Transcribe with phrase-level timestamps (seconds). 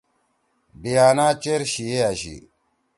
[0.81, 2.35] ڈیانا چیر شیِئے أشی۔